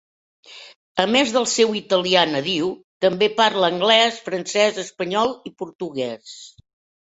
[1.01, 2.69] A més del seu italià nadiu,
[3.07, 6.35] també parla anglès, francès, espanyol i portuguès.